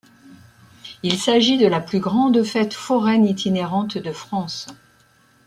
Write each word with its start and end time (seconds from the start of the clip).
Il 1.03 1.19
s'agit 1.19 1.59
de 1.59 1.67
la 1.67 1.79
plus 1.79 1.99
grande 1.99 2.41
fête 2.41 2.73
foraine 2.73 3.23
itinérante 3.23 3.99
de 3.99 4.11
France. 4.11 4.65